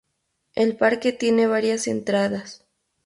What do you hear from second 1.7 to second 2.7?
entradas.